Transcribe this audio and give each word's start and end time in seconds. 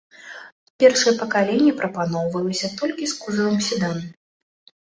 Першае 0.83 1.13
пакаленне 1.19 1.73
прапаноўвалася 1.83 2.73
толькі 2.81 3.13
з 3.15 3.21
кузавам 3.23 3.63
седан. 3.69 3.97